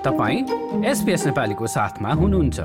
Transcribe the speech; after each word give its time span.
तपाईँ 0.00 0.84
एसपिएस 0.84 1.26
नेपालीको 1.26 1.66
साथमा 1.66 2.12
हुनुहुन्छ। 2.12 2.60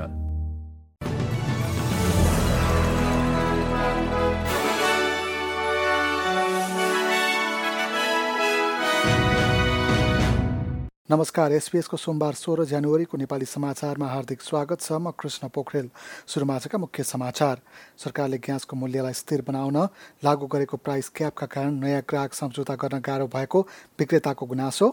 नमस्कार 11.10 11.52
एसपिएसको 11.52 11.96
सोमबार 11.96 12.32
सोह्र 12.32 12.64
जनवरीको 12.64 13.18
नेपाली 13.18 13.44
समाचारमा 13.44 14.06
हार्दिक 14.08 14.40
स्वागत 14.42 14.80
छ। 14.80 14.92
म 14.92 15.12
कृष्ण 15.12 15.48
पोखरेल। 15.48 15.90
सुरुमा 16.26 16.54
आजका 16.54 16.78
मुख्य 16.78 17.02
समाचार। 17.02 17.60
सरकारले 17.98 18.38
ग्यासको 18.38 18.76
मूल्यलाई 18.76 19.12
स्थिर 19.12 19.44
बनाउन 19.48 19.76
लागू 20.24 20.46
गरेको 20.46 20.76
प्राइस 20.76 21.08
क्यापका 21.08 21.46
कारण 21.46 21.74
नयाँ 21.84 22.02
ग्राहक 22.08 22.32
सम्झौता 22.34 22.74
गर्न 22.74 23.00
गाह्रो 23.00 23.26
भएको 23.28 23.60
विक्रेताको 24.00 24.46
गुनासो। 24.46 24.88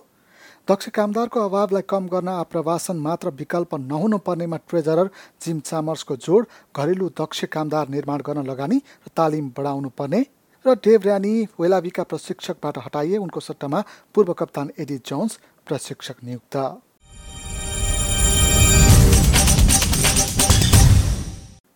दक्ष 0.67 0.87
कामदारको 0.95 1.39
अभावलाई 1.41 1.81
कम 1.89 2.05
गर्न 2.07 2.27
आप्रवासन 2.31 2.97
मात्र 2.97 3.29
विकल्प 3.35 3.75
नहुनु 3.83 4.17
पर्नेमा 4.23 4.57
ट्रेजरर 4.63 5.09
जिम 5.43 5.59
चामर्सको 5.59 6.15
जोड 6.23 6.45
घरेलु 6.75 7.09
दक्ष 7.19 7.43
कामदार 7.51 7.89
निर्माण 7.89 8.21
गर्न 8.27 8.45
लगानी 8.47 8.77
र 8.77 9.11
तालिम 9.11 9.49
बढाउनु 9.57 9.89
पर्ने 9.99 10.21
र 10.65 10.75
डेभ 10.79 11.03
र्यानी 11.03 11.33
वेलावीका 11.59 12.03
प्रशिक्षकबाट 12.07 12.77
हटाइए 12.85 13.17
उनको 13.19 13.39
सट्टामा 13.41 13.83
पूर्व 14.15 14.33
कप्तान 14.39 14.71
एडी 14.79 14.97
जोन्स 15.03 15.39
प्रशिक्षक 15.67 16.23
नियुक्त। 16.23 16.55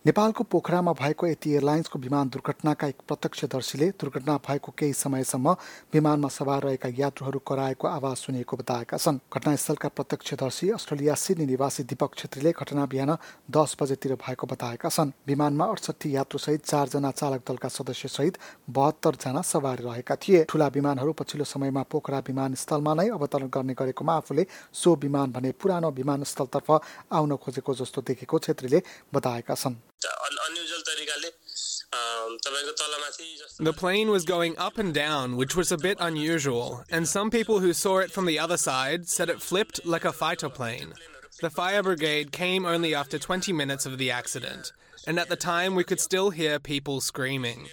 नेपालको 0.08 0.44
पोखरामा 0.44 0.92
भएको 0.96 1.26
यति 1.26 1.50
एयरलाइन्सको 1.52 1.98
विमान 1.98 2.28
दुर्घटनाका 2.32 2.86
एक 2.88 3.00
प्रत्यक्षदर्शीले 3.08 3.88
दुर्घटना 4.00 4.36
भएको 4.40 4.72
केही 4.72 4.92
समयसम्म 4.94 5.52
विमानमा 5.92 6.28
सवार 6.28 6.62
रहेका 6.62 6.88
यात्रुहरू 6.98 7.38
कराएको 7.44 7.88
आवाज 7.88 8.16
सुनिएको 8.16 8.56
बताएका 8.56 8.96
छन्। 8.96 9.18
घटनास्थलका 9.28 9.88
प्रत्यक्षदर्शी 9.92 10.68
अस्ट्रेलिया 10.70 11.14
सिडनी 11.14 11.46
निवासी 11.46 11.82
दीपक 11.84 12.14
छेत्रीले 12.16 12.52
घटना 12.52 12.86
बिहान 12.86 13.16
दस 13.52 13.76
बजेतिर 13.80 14.14
भएको 14.16 14.46
बताएका 14.46 14.88
छन्। 14.88 15.12
विमानमा 15.28 15.64
अडसठी 15.66 16.14
यात्रुसहित 16.16 16.64
चारजना 16.64 17.10
चालक 17.10 17.44
दलका 17.44 17.68
सदस्य 17.68 18.08
सहित 18.08 18.38
बहत्तर 18.70 19.20
जना 19.20 19.42
सवार 19.44 19.78
रहेका 19.84 20.16
थिए। 20.16 20.44
ठूला 20.48 20.68
विमानहरू 20.72 21.12
पछिल्लो 21.20 21.44
समयमा 21.44 21.82
पोखरा 21.92 22.22
विमानस्थलमा 22.28 22.94
नै 22.94 23.08
अवतरण 23.10 23.52
गर्ने 23.52 23.74
गरेकोमा 23.76 24.16
आफूले 24.16 24.46
सो 24.72 24.94
विमान 25.04 25.36
भने 25.36 25.52
पुरानो 25.60 25.90
विमानस्थलतर्फ 26.00 26.70
आउन 27.12 27.36
खोजेको 27.36 27.74
जस्तो 27.74 28.02
देखेको 28.08 28.38
छेत्रीले 28.38 28.82
बताएका 29.14 29.54
छन्। 29.54 29.76
The 33.58 33.72
plane 33.72 34.10
was 34.10 34.24
going 34.24 34.56
up 34.58 34.78
and 34.78 34.94
down, 34.94 35.36
which 35.36 35.56
was 35.56 35.72
a 35.72 35.78
bit 35.78 35.96
unusual, 36.00 36.84
and 36.90 37.08
some 37.08 37.30
people 37.30 37.60
who 37.60 37.72
saw 37.72 37.98
it 37.98 38.10
from 38.10 38.26
the 38.26 38.38
other 38.38 38.56
side 38.56 39.08
said 39.08 39.28
it 39.28 39.42
flipped 39.42 39.84
like 39.84 40.04
a 40.04 40.12
fighter 40.12 40.48
plane. 40.48 40.92
The 41.40 41.50
fire 41.50 41.82
brigade 41.82 42.32
came 42.32 42.66
only 42.66 42.94
after 42.94 43.18
20 43.18 43.52
minutes 43.52 43.86
of 43.86 43.98
the 43.98 44.10
accident, 44.10 44.72
and 45.06 45.18
at 45.18 45.28
the 45.28 45.36
time 45.36 45.74
we 45.74 45.84
could 45.84 46.00
still 46.00 46.30
hear 46.30 46.58
people 46.58 47.00
screaming. 47.00 47.68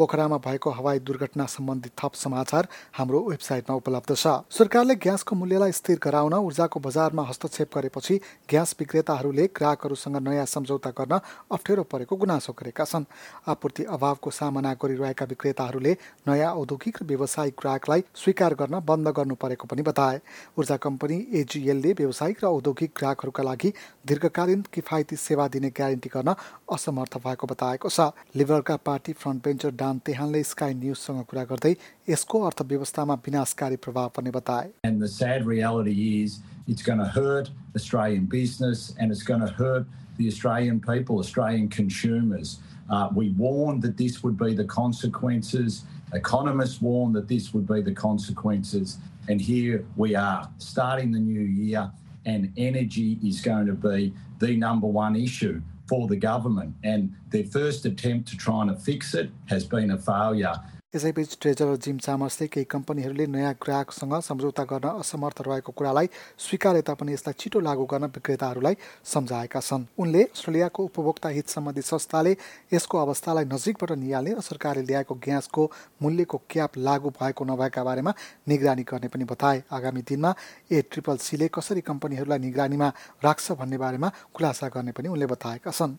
पोखरामा 0.00 0.36
भएको 0.40 0.70
हवाई 0.72 0.98
दुर्घटना 1.04 1.44
सम्बन्धी 1.46 1.90
थप 2.00 2.12
समाचार 2.16 2.68
हाम्रो 2.96 3.18
वेबसाइटमा 3.22 3.74
उपलब्ध 3.76 4.14
छ। 4.16 4.48
सरकारले 4.48 4.94
ग्यासको 4.96 5.36
मूल्यलाई 5.36 5.72
स्थिर 5.76 5.98
गराउन 6.00 6.34
ऊर्जाको 6.40 6.80
बजारमा 6.80 7.22
हस्तक्षेप 7.28 7.68
गरेपछि 7.76 8.16
ग्यास 8.48 8.74
विक्रेताहरूले 8.80 9.46
ग्राहकहरूसँग 9.52 10.16
नयाँ 10.24 10.46
सम्झौता 10.48 10.90
गर्न 10.96 11.20
अप्ठ्यारो 11.52 11.82
परेको 11.84 12.16
गुनासो 12.16 12.52
गरेका 12.56 12.84
छन्। 12.86 13.04
आपूर्ति 13.44 13.84
अभावको 13.92 14.30
सामना 14.32 14.72
गरिरहेका 14.80 15.24
विक्रेताहरूले 15.28 15.92
नयाँ 16.28 16.54
औद्योगिक 16.54 17.02
र 17.02 17.04
व्यावसायिक 17.04 17.54
ग्राहकलाई 17.60 18.04
स्वीकार 18.16 18.54
गर्न 18.56 18.80
बन्द 18.80 19.08
गर्नु 19.12 19.34
परेको 19.36 19.68
पनि 19.68 19.82
बताए। 19.84 20.20
ऊर्जा 20.56 20.76
कम्पनी 20.80 21.16
एजिएलले 21.40 21.92
व्यावसायिक 22.00 22.44
र 22.44 22.46
औद्योगिक 22.48 22.90
ग्राहकहरूका 22.96 23.42
लागि 23.42 23.72
दीर्घकालीन 24.08 24.64
किफायती 24.72 25.16
सेवा 25.18 25.48
दिने 25.52 25.70
ग्यारेन्टी 25.76 26.08
गर्न 26.08 26.34
असमर्थ 26.72 27.20
भएको 27.20 27.46
बताएको 27.46 27.88
छ। 27.90 28.16
लिबरलका 28.32 28.76
पार्टी 28.80 29.12
फ्रन्ट 29.12 29.44
बेन्चर 29.44 29.70
डान 29.89 29.99
तेहानले 30.05 30.43
स्काई 30.43 30.73
न्युजसँग 30.73 31.23
कुरा 31.29 31.43
गर्दै 31.51 31.73
यसको 32.09 32.41
अर्थव्यवस्थामा 32.49 33.13
विनाशकारी 33.25 33.75
प्रभाव 33.85 34.09
पर्ने 34.15 34.31
बताए 34.31 34.71
And 34.83 35.01
the 35.01 35.07
sad 35.07 35.45
reality 35.45 36.23
is 36.23 36.39
it's 36.67 36.81
going 36.81 36.99
to 36.99 37.11
hurt 37.17 37.51
Australian 37.75 38.25
business 38.25 38.93
and 38.99 39.11
it's 39.11 39.23
going 39.23 39.41
to 39.41 39.51
hurt 39.61 39.85
the 40.17 40.27
Australian 40.27 40.79
people, 40.79 41.19
Australian 41.19 41.67
consumers. 41.69 42.59
Uh, 42.89 43.09
we 43.13 43.29
warned 43.31 43.81
that 43.81 43.97
this 43.97 44.23
would 44.23 44.37
be 44.37 44.53
the 44.53 44.63
consequences. 44.63 45.83
Economists 46.13 46.81
warned 46.81 47.15
that 47.15 47.27
this 47.27 47.53
would 47.53 47.67
be 47.67 47.81
the 47.81 47.93
consequences. 47.93 48.97
And 49.27 49.41
here 49.41 49.85
we 49.95 50.15
are, 50.15 50.47
starting 50.59 51.11
the 51.11 51.19
new 51.19 51.41
year, 51.41 51.91
and 52.25 52.51
energy 52.57 53.19
is 53.23 53.41
going 53.41 53.65
to 53.67 53.73
be 53.73 54.13
the 54.39 54.55
number 54.55 54.87
one 54.87 55.15
issue 55.15 55.61
for 55.90 56.06
the 56.06 56.16
government. 56.16 56.72
And 56.84 57.12
their 57.30 57.44
first 57.44 57.84
attempt 57.84 58.28
to 58.28 58.36
try 58.36 58.62
and 58.62 58.80
fix 58.80 59.12
it 59.12 59.28
has 59.46 59.64
been 59.64 59.90
a 59.90 59.98
failure. 59.98 60.54
यसैबीच 60.94 61.36
treasurer 61.40 61.76
Jim 61.78 61.98
चामर्सले 62.02 62.46
केही 62.50 62.66
कम्पनीहरूले 62.66 63.26
नयाँ 63.30 63.54
ग्राहकसँग 63.62 64.14
सम्झौता 64.26 64.62
गर्न 64.66 64.88
असमर्थ 64.98 65.40
रहेको 65.46 65.72
कुरालाई 65.72 66.06
स्वीकारे 66.34 66.82
तापनि 66.82 67.12
यसलाई 67.14 67.34
छिटो 67.38 67.60
लागू 67.62 67.84
गर्न 67.86 68.04
विक्रेताहरूलाई 68.10 68.74
सम्झाएका 69.06 69.60
छन्। 69.62 69.84
उनले 69.94 70.22
अस्ट्रेलियाको 70.34 70.82
उपभोक्ता 70.82 71.28
हित 71.30 71.46
सम्बन्धी 71.46 71.82
संस्थाले 71.86 72.32
यसको 72.74 72.98
अवस्थालाई 72.98 73.44
नजिकबाट 73.46 73.90
निहाल्ने 74.02 74.34
र 74.34 74.40
सरकारले 74.42 74.82
ल्याएको 74.82 75.14
ग्यासको 75.14 75.62
मूल्यको 76.02 76.36
क्याप 76.50 76.78
लागू 76.82 77.08
भएको 77.14 77.42
नभएका 77.46 77.82
बारेमा 77.86 78.12
निगरानी 78.50 78.82
गर्ने 78.82 79.08
पनि 79.14 79.24
बताए। 79.30 79.62
आगामी 79.70 80.02
दिनमा 80.02 80.34
ए 80.74 80.82
ट्रिपल 80.90 81.16
सीले 81.22 81.46
कसरी 81.54 81.86
कम्पनीहरूलाई 81.86 82.38
निगरानीमा 82.50 82.88
राख्छ 83.22 83.46
भन्ने 83.62 83.78
बारेमा 83.78 84.10
खुलासा 84.34 84.66
गर्ने 84.74 84.90
पनि 84.90 85.06
उनले 85.06 85.26
बताएका 85.38 85.70
छन्। 85.70 85.94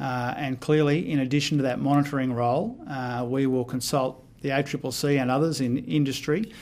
Uh, 0.00 0.34
and 0.36 0.60
clearly, 0.60 1.10
in 1.10 1.20
addition 1.20 1.56
to 1.58 1.62
that 1.62 1.80
monitoring 1.80 2.32
role, 2.32 2.76
uh, 2.88 3.24
we 3.28 3.46
will 3.46 3.64
consult 3.64 4.24
the 4.42 4.50
ACCC 4.50 5.20
and 5.20 5.30
others 5.30 5.60
in 5.60 5.78
industry 5.78 6.52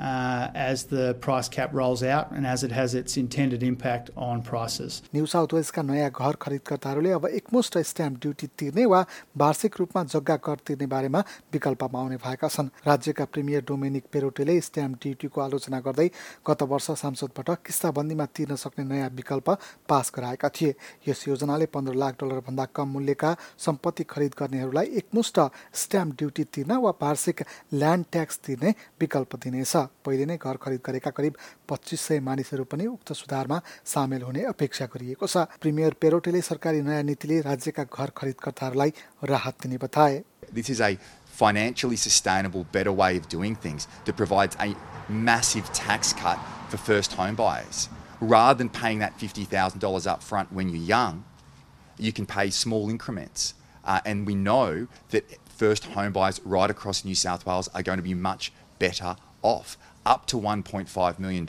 as 0.00 0.84
the 0.84 1.14
price 1.20 1.48
cap 1.48 1.74
rolls 1.74 2.02
out 2.02 2.30
and 2.32 2.46
as 2.46 2.62
it 2.62 2.72
has 2.72 2.94
its 2.94 3.16
intended 3.16 3.62
impact 3.62 4.10
on 4.16 4.42
prices. 4.42 5.02
New 5.14 5.26
South 5.26 5.54
वेल्सका 5.54 5.82
नयाँ 5.82 6.10
घर 6.10 6.36
खरिदकर्ताहरूले 6.42 7.10
अब 7.12 7.26
एकमुष्ट 7.26 7.78
stamp 7.78 8.18
duty 8.22 8.46
तिर्ने 8.58 8.86
वा 8.86 9.04
वार्षिक 9.36 9.74
रूपमा 9.80 10.04
जग्गा 10.04 10.36
कर 10.36 10.56
तिर्ने 10.66 10.86
बारेमा 10.86 11.20
विकल्पमा 11.52 11.98
आउने 12.00 12.16
भएका 12.16 12.48
छन्। 12.48 12.68
राज्यका 12.86 13.24
प्रिमियर 13.24 13.64
डोमेनिक 13.68 14.04
पेरोटेले 14.12 14.60
स्ट्याम्प 14.60 14.98
ड्युटीको 15.02 15.40
आलोचना 15.40 15.80
गर्दै 15.80 16.08
गत 16.48 16.62
वर्ष 16.72 16.90
सांसदबाट 17.02 17.50
किस्ताबन्दीमा 17.66 18.26
तिर्न 18.34 18.56
सक्ने 18.56 18.84
नयाँ 18.84 19.10
विकल्प 19.12 19.50
पास 19.88 20.12
गराएका 20.16 20.48
थिए। 20.48 20.74
यस 21.08 21.28
योजनाले 21.28 21.66
पन्ध्र 21.74 21.94
लाख 21.94 22.14
डलरभन्दा 22.20 22.64
कम 22.74 22.88
मूल्यका 22.88 23.36
सम्पत्ति 23.66 24.04
खरिद 24.10 24.34
गर्नेहरूलाई 24.40 24.86
एकमुष्ट 24.98 25.40
स्ट्याम्प 25.84 26.16
ड्युटी 26.18 26.44
तिर्न 26.54 26.72
वा 26.80 26.90
वार्षिक 27.02 27.44
ल्यान्ड 27.74 28.04
ट्याक्स 28.12 28.38
तिर्ने 28.46 28.74
विकल्प 29.00 29.36
दिनेछ। 29.44 29.76
पहिले 30.05 30.25
नै 30.25 30.37
घर 30.37 30.55
खरिद 30.63 30.81
गरेका 30.85 31.11
करिब 31.17 31.33
पच्चिस 31.69 32.01
सय 32.07 32.19
मानिसहरू 32.27 32.63
पनि 32.71 32.85
उक्त 32.85 33.13
सुधारमा 33.21 33.61
सामेल 33.93 34.21
हुने 34.29 34.43
अपेक्षा 34.53 34.85
गरिएको 34.93 35.27
छ 35.27 35.45
प्रिमियर 35.65 35.93
पेरोटेले 36.01 36.41
सरकारी 36.49 36.81
नयाँ 36.87 37.03
नीतिले 37.09 37.41
राज्यका 37.49 37.83
घर 37.89 38.09
खरिदकर्ताहरूलाई 38.17 38.93
राहत 39.33 39.61
दिने 39.63 39.77
बताए 39.85 40.23
This 40.53 40.69
is 40.69 40.79
a 40.79 40.97
financially 41.35 41.97
sustainable, 41.97 42.65
better 42.71 42.91
way 42.91 43.17
of 43.17 43.27
doing 43.27 43.55
things 43.55 43.87
that 44.05 44.15
provides 44.15 44.55
a 44.59 44.75
massive 45.09 45.71
tax 45.73 46.13
cut 46.13 46.39
for 46.69 46.77
first 46.77 47.13
home 47.13 47.35
buyers. 47.35 47.89
Rather 48.21 48.57
than 48.57 48.69
paying 48.69 48.99
that 48.99 49.17
$50,000 49.17 50.07
up 50.07 50.23
front 50.23 50.53
when 50.53 50.69
you're 50.69 50.89
young, 50.91 51.25
you 51.97 52.13
can 52.13 52.25
pay 52.25 52.49
small 52.49 52.89
increments. 52.89 53.53
Uh, 53.83 53.99
and 54.05 54.25
we 54.25 54.35
know 54.35 54.87
that 55.09 55.25
first 55.47 55.85
home 55.85 56.11
buyers 56.11 56.39
right 56.43 56.69
across 56.69 57.05
New 57.05 57.15
South 57.15 57.45
Wales 57.45 57.69
are 57.73 57.83
going 57.83 57.97
to 57.97 58.03
be 58.03 58.13
much 58.13 58.51
better 58.79 59.15
off. 59.41 59.77
Up 60.07 60.27
to 60.27 60.37
$1.5 60.37 61.17
million 61.17 61.47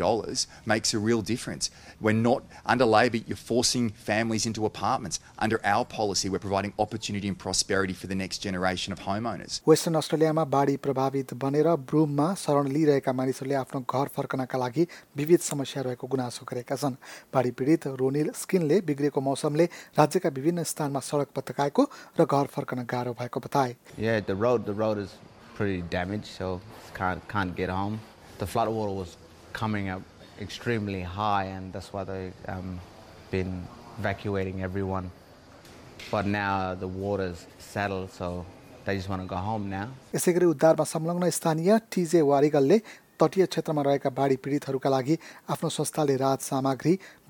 makes 0.65 0.95
a 0.95 0.99
real 0.99 1.21
difference. 1.21 1.71
We're 2.01 2.13
not, 2.13 2.43
under 2.65 2.87
Labor, 2.87 3.19
you're 3.19 3.37
forcing 3.37 3.91
families 3.91 4.47
into 4.47 4.65
apartments. 4.65 5.21
Under 5.39 5.61
our 5.63 5.85
policy, 5.85 6.31
we're 6.31 6.39
providing 6.39 6.73
opportunity 6.79 7.29
and 7.29 7.39
prosperity 7.39 7.93
for 7.93 8.07
the 8.07 8.15
next 8.15 8.39
generation 8.39 8.95
of 8.95 9.01
homeowners. 9.01 9.61
Western 9.69 9.95
अस्ट्रेलियामा 10.01 10.45
बाढी 10.57 10.77
प्रभावित 10.87 11.35
बनेर 11.45 11.69
ब्रुममा 11.91 12.33
शरण 12.45 12.73
लिइरहेका 12.77 13.13
मानिसहरूले 13.13 13.55
आफ्नो 13.61 13.81
घर 13.85 14.09
फर्कनका 14.17 14.59
लागि 14.59 14.87
विविध 15.17 15.41
समस्या 15.51 15.83
रहेको 15.83 16.07
गुनासो 16.17 16.47
गरेका 16.49 16.77
छन् 16.81 16.97
बाढी 17.37 17.51
पीडित 17.61 17.87
रोनिल 18.01 18.31
स्किनले 18.41 18.81
बिग्रेको 18.89 19.21
मौसमले 19.21 19.69
राज्यका 20.01 20.29
विभिन्न 20.41 20.63
स्थानमा 20.73 21.01
सडक 21.13 21.37
पत्काएको 21.37 21.89
र 22.21 22.25
घर 22.25 22.47
फर्कन 22.57 22.85
गाह्रो 22.89 23.13
भएको 23.21 23.41
बताए 23.49 23.77
Yeah, 23.99 24.21
the 24.21 24.35
road 24.47 24.65
the 24.65 24.73
road 24.85 24.97
is 25.07 25.13
pretty 25.56 25.82
damaged, 25.82 26.26
so 26.26 26.62
can't 26.94 27.22
can't 27.28 27.56
get 27.56 27.70
home. 27.70 28.00
The 28.40 28.48
flood 28.48 28.70
water 28.70 28.94
was 28.94 29.18
coming 29.54 29.90
up 29.90 30.02
extremely 30.40 31.02
high, 31.02 31.46
and 31.46 31.74
that's 31.74 31.94
why 31.94 32.04
they 32.04 32.34
um, 32.48 32.80
been 33.32 33.68
evacuating 34.00 34.64
everyone. 34.64 35.12
But 36.10 36.26
now 36.26 36.76
the 36.76 36.88
water's 36.88 37.46
settled, 37.60 38.12
so 38.12 38.46
they 38.86 38.96
just 38.96 39.10
want 39.10 39.22
to 39.22 39.28
go 39.28 39.36
home 39.36 39.70
now. 39.70 39.88
यसै 40.14 40.34
उद्धारमा 40.56 40.84
संलग्न 40.96 41.30
स्थानीय 41.30 41.80
टिजे 41.92 42.22
वारिगलले 42.32 42.78
तटीय 43.22 43.46
क्षेत्रमा 43.46 43.82
रहेका 43.86 44.10
बाढी 44.18 44.36
पीडितहरूका 44.44 44.90
लागि 44.90 45.16
आफ्नो 45.54 45.70
संस्थाले 45.70 46.16
राहत 46.18 46.42
सामग्री 46.42 46.94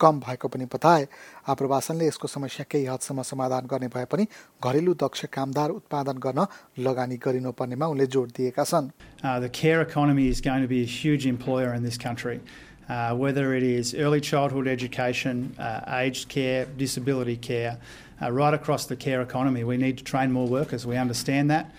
कम 0.00 0.20
भएको 0.20 0.48
पनि 0.48 0.64
बताए 0.74 1.06
आप्रवासनले 1.48 2.06
यसको 2.06 2.28
समस्या 2.28 2.64
केही 2.70 2.86
हदसम्म 2.86 3.22
समाधान 3.22 3.66
गर्ने 3.70 3.88
भए 3.94 4.04
पनि 4.12 4.26
घरेलु 4.64 4.94
दक्ष 5.02 5.24
कामदार 5.36 5.70
उत्पादन 5.70 6.18
गर्न 6.26 6.46
लगानी 6.86 7.16
गरिनुपर्नेमा 7.26 7.86
उनले 7.86 8.06
जोड 8.14 8.30
दिएका 8.36 8.64
छन् 8.64 8.90
Uh, 9.24 9.40
the 9.40 9.48
care 9.48 9.80
economy 9.80 10.28
is 10.28 10.40
going 10.40 10.62
to 10.62 10.68
be 10.68 10.82
a 10.82 10.90
huge 11.00 11.26
employer 11.26 11.72
in 11.72 11.82
this 11.82 11.96
country. 11.96 12.40
Uh, 12.88 13.14
whether 13.14 13.54
it 13.54 13.62
is 13.62 13.94
early 13.94 14.20
childhood 14.20 14.66
education, 14.68 15.54
uh, 15.58 16.00
aged 16.00 16.28
care, 16.28 16.66
disability 16.76 17.36
care, 17.36 17.78
uh, 18.20 18.30
right 18.30 18.52
across 18.52 18.84
the 18.86 18.96
care 18.96 19.22
economy, 19.22 19.64
we 19.64 19.78
need 19.78 19.96
to 19.96 20.04
train 20.04 20.30
more 20.30 20.46
workers. 20.46 20.86
We 20.86 20.96
understand 20.96 21.50
that. 21.50 21.70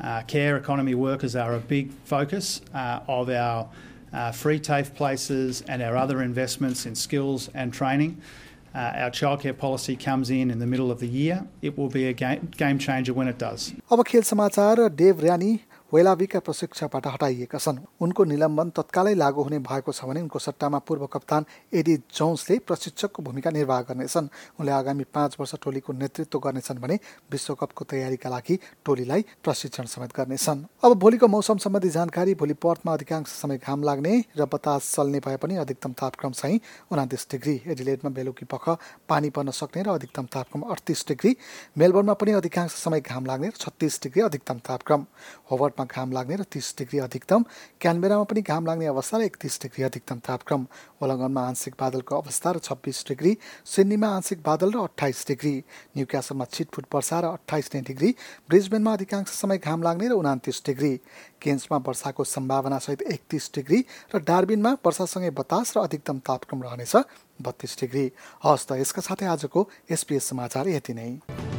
Uh, 0.00 0.22
care 0.26 0.56
economy 0.56 0.94
workers 0.94 1.36
are 1.36 1.54
a 1.54 1.58
big 1.58 1.90
focus 2.04 2.62
uh, 2.74 3.00
of 3.06 3.28
our 3.28 3.68
uh, 4.12 4.32
free 4.32 4.58
TAFE 4.60 4.94
places 4.94 5.62
and 5.68 5.82
our 5.82 5.96
other 5.96 6.22
investments 6.22 6.86
in 6.86 6.94
skills 6.94 7.50
and 7.54 7.72
training. 7.72 8.20
Uh, 8.74 9.02
our 9.02 9.10
childcare 9.10 9.56
policy 9.56 9.94
comes 9.96 10.30
in 10.30 10.50
in 10.50 10.58
the 10.58 10.66
middle 10.66 10.90
of 10.90 10.98
the 10.98 11.06
year. 11.06 11.46
It 11.62 11.78
will 11.78 11.88
be 11.88 12.08
a 12.08 12.12
game, 12.12 12.48
game 12.56 12.78
changer 12.78 13.12
when 13.14 13.28
it 13.28 13.38
does. 13.38 13.72
अब 13.92 14.02
खेल 14.08 14.22
समाचार 14.22 14.88
Dave 15.02 15.20
र्यानी 15.20 15.58
वेलावीका 15.91 16.39
प्रशिक्षकबाट 16.39 17.05
हटाइएका 17.07 17.57
छन्। 17.57 17.77
उनको 17.97 18.23
निलम्बन 18.23 18.69
तत्कालै 18.77 19.13
लागू 19.15 19.41
हुने 19.41 19.59
भएको 19.59 19.91
छ 19.91 20.05
भने 20.05 20.21
उनको 20.21 20.39
सट्टामा 20.39 20.79
पूर्व 20.85 21.05
कप्तान 21.09 21.45
एडी 21.73 21.95
जोन्सले 22.13 22.57
प्रशिक्षकको 22.61 23.23
भूमिका 23.23 23.49
निर्वाह 23.49 23.81
गर्नेछन्। 23.89 24.27
उनले 24.59 24.71
आगामी 24.71 25.03
पाँच 25.09 25.37
वर्ष 25.39 25.53
टोलीको 25.57 25.93
नेतृत्व 25.93 26.39
गर्नेछन् 26.39 26.77
भने 26.77 26.95
विश्वकपको 27.31 27.85
तयारीका 27.89 28.29
लागि 28.29 28.59
टोलीलाई 28.85 29.21
प्रशिक्षण 29.41 29.85
समेत 29.89 30.13
गर्नेछन्। 30.13 30.63
अब 30.85 30.93
भोलिको 30.93 31.27
मौसम 31.27 31.57
सम्बन्धी 31.57 31.89
जानकारी 31.89 32.35
भोलि 32.37 32.53
पर्थमा 32.53 32.93
अधिकांश 32.93 33.27
समय 33.27 33.57
घाम 33.57 33.83
लाग्ने 33.83 34.13
र 34.37 34.45
बतास 34.45 34.93
चल्ने 34.93 35.19
भए 35.25 35.37
पनि 35.41 35.55
अधिकतम 35.57 35.93
तापक्रम 35.97 36.31
चाहिँ 36.37 36.59
उनातिस 36.91 37.27
डिग्री। 37.31 37.55
एडिलेडमा 37.65 38.09
बेलुकी 38.13 38.45
पख 38.45 38.77
पानी 39.09 39.29
पर्न 39.33 39.49
सक्ने 39.57 39.83
र 39.83 39.97
अधिकतम 39.97 40.25
तापक्रम 40.29 40.69
अडतिस 40.69 41.05
डिग्री। 41.07 41.35
मेलबोर्नमा 41.77 42.13
पनि 42.13 42.31
अधिकांश 42.37 42.71
समय 42.77 43.01
घाम 43.01 43.25
लाग्ने 43.25 43.47
र 43.47 43.57
छत्तिस 43.57 44.01
डिग्री 44.03 44.21
अधिकतम 44.21 44.57
तापक्रम। 44.61 45.05
होवर्टमा 45.79 45.85
घाम 45.95 46.11
लाग्ने 46.11 46.35
र 46.35 46.43
तिस 46.45 46.75
डिग्री 46.77 46.99
अधिकतम 46.99 47.43
क्यानबेरामा 47.81 48.23
पनि 48.23 48.41
घाम 48.41 48.65
लाग्ने 48.65 48.85
अवस्था 48.87 49.17
र 49.17 49.21
एकतिस 49.23 49.59
डिग्री 49.61 49.83
अधिकतम 49.83 50.19
तापक्रम। 50.19 50.61
वलङ्गनमा 51.01 51.41
आंशिक 51.47 51.73
बादलको 51.79 52.15
अवस्था 52.17 52.51
र 52.51 52.57
छब्बिस 52.59 53.05
डिग्री 53.07 53.31
सिडनीमा 53.65 54.07
आंशिक 54.09 54.39
बादल 54.43 54.71
र 54.75 54.77
अठाइस 54.83 55.25
डिग्री 55.27 55.55
न्युक्यासलमा 55.95 56.45
छिटफुट 56.45 56.85
वर्षा 56.91 57.19
र 57.19 57.25
अठाइस 57.39 57.71
डिग्री 57.73 58.09
ब्रिजबेनमा 58.49 58.93
अधिकांश 58.93 59.27
समय 59.31 59.57
घाम 59.59 59.83
लाग्ने 59.83 60.07
र 60.07 60.13
उनातिस 60.13 60.61
डिग्री। 60.65 60.93
केन्समा 61.39 61.77
वर्षाको 61.79 62.23
सम्भावना 62.25 62.77
सहित 62.79 63.01
एकतिस 63.07 63.51
डिग्री 63.55 63.79
र 64.11 64.19
डार्बिनमा 64.19 64.71
वर्षासँगै 64.83 65.31
बतास 65.31 65.77
र 65.77 65.79
अधिकतम 65.81 66.19
तापक्रम 66.27 66.59
रहनेछ 66.63 66.95
बत्तीस 67.39 67.77
डिग्री। 67.79 68.05
हवस् 68.43 68.67
त 68.67 68.71
यसका 68.83 69.01
साथै 69.01 69.25
आजको 69.27 69.59
एसपिएस 69.87 70.23
समाचार 70.29 70.67
यति 70.69 70.93
नै। 70.93 71.58